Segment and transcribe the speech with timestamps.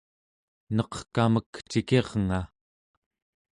[0.75, 2.41] neqkamek cikirnga!